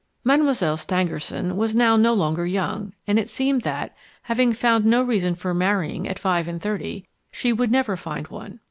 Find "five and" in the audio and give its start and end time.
6.17-6.59